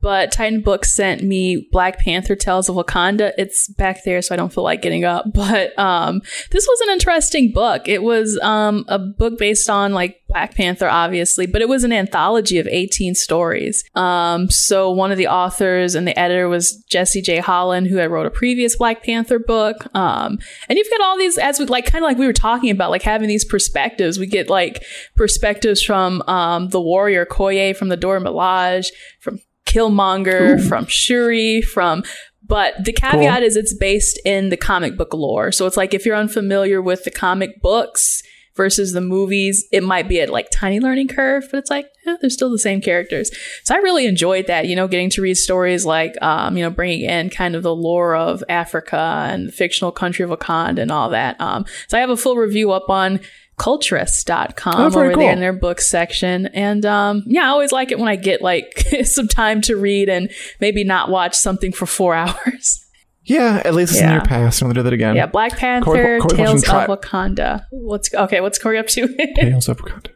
[0.00, 3.32] but Titan Books sent me Black Panther Tales of Wakanda.
[3.38, 5.26] It's back there, so I don't feel like getting up.
[5.40, 6.20] But um,
[6.50, 7.88] this was an interesting book.
[7.88, 11.92] It was um, a book based on like Black Panther, obviously, but it was an
[11.92, 13.84] anthology of 18 stories.
[13.94, 17.38] Um, so one of the authors and the editor was Jesse J.
[17.38, 19.76] Holland, who had wrote a previous Black Panther book.
[19.94, 22.70] Um, and you've got all these, as we like, kind of like we were talking
[22.70, 24.18] about, like having these perspectives.
[24.18, 24.84] We get like
[25.16, 32.04] perspectives from um, the warrior Koye, from the Dora Milaje, from Killmonger, from Shuri, from
[32.50, 35.52] but the caveat is it's based in the comic book lore.
[35.52, 38.24] So it's like if you're unfamiliar with the comic books
[38.60, 42.16] versus the movies, it might be at like tiny learning curve, but it's like, yeah,
[42.20, 43.30] they're still the same characters.
[43.64, 46.68] So I really enjoyed that, you know, getting to read stories like, um, you know,
[46.68, 50.90] bringing in kind of the lore of Africa and the fictional country of Wakanda and
[50.92, 51.40] all that.
[51.40, 53.20] Um, so I have a full review up on
[53.56, 55.20] culturess.com Oh, over cool.
[55.20, 56.46] there in their book section.
[56.48, 60.10] And um, yeah, I always like it when I get like some time to read
[60.10, 60.30] and
[60.60, 62.84] maybe not watch something for four hours.
[63.30, 64.14] Yeah, at least it's in Yeah.
[64.14, 64.58] your past.
[64.58, 65.14] Don't they do that again?
[65.14, 67.64] Yeah, Black Panther, Corey- Tales of Wakanda.
[67.70, 68.40] What's okay?
[68.40, 69.06] What's Corey up to?
[69.36, 70.08] Tales of Wakanda.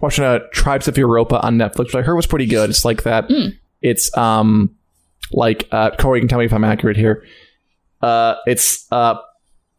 [0.00, 2.68] Watching uh, Tribes of Europa on Netflix, which I heard was pretty good.
[2.68, 3.26] It's like that.
[3.30, 3.50] Hmm.
[3.82, 4.74] It's um,
[5.30, 7.24] like uh, Corey you can tell me if I'm accurate here.
[8.02, 9.14] Uh, it's uh,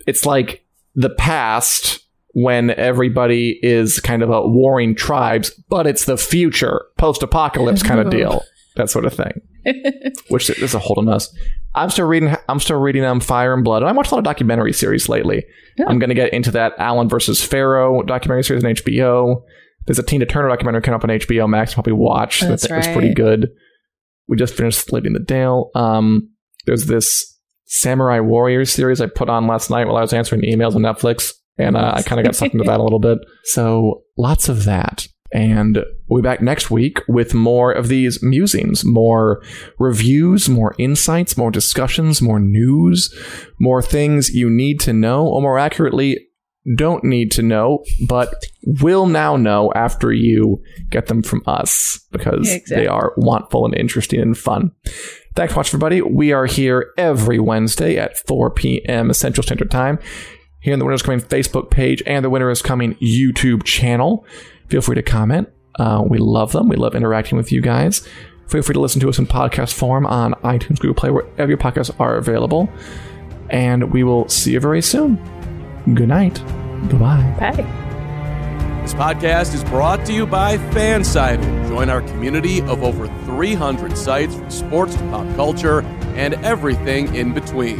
[0.07, 0.65] it's like
[0.95, 1.99] the past
[2.33, 8.09] when everybody is kind of a warring tribes, but it's the future, post-apocalypse kind of
[8.09, 8.43] deal,
[8.77, 9.41] that sort of thing.
[10.29, 11.35] Which is a hold on us.
[11.73, 12.35] I'm still reading.
[12.49, 15.07] I'm still reading um, Fire and Blood, and I watched a lot of documentary series
[15.07, 15.45] lately.
[15.87, 19.41] I'm going to get into that Allen versus Farrow documentary series on HBO.
[19.87, 21.71] There's a Tina Turner documentary coming up on HBO Max.
[21.71, 22.41] I'll probably watch.
[22.41, 23.49] that That's that was pretty good.
[24.27, 25.71] We just finished Living the Dale.
[25.73, 26.29] Um,
[26.65, 30.75] there's this Samurai Warriors series I put on last night while I was answering emails
[30.75, 33.17] on Netflix, and uh, I kind of got sucked into that a little bit.
[33.45, 35.07] So lots of that.
[35.33, 39.41] And we'll be back next week with more of these musings, more
[39.79, 43.13] reviews, more insights, more discussions, more news,
[43.59, 46.17] more things you need to know, or more accurately,
[46.75, 48.33] don't need to know, but
[48.81, 52.75] will now know after you get them from us because Exactly.
[52.75, 54.71] they are wantful and interesting and fun.
[55.35, 56.01] Thanks for watching, everybody.
[56.01, 59.13] We are here every Wednesday at 4 p.m.
[59.13, 59.97] Central Standard Time
[60.61, 64.25] here on the Winter is Coming Facebook page and the Winter is Coming YouTube channel.
[64.71, 65.49] Feel free to comment.
[65.77, 66.69] Uh, we love them.
[66.69, 68.07] We love interacting with you guys.
[68.47, 71.57] Feel free to listen to us in podcast form on iTunes, Google Play, wherever your
[71.57, 72.69] podcasts are available.
[73.49, 75.15] And we will see you very soon.
[75.93, 76.35] Good night.
[76.89, 77.35] Bye-bye.
[77.37, 78.81] Bye.
[78.81, 81.67] This podcast is brought to you by Fansided.
[81.67, 85.81] Join our community of over 300 sites from sports to pop culture
[86.15, 87.79] and everything in between.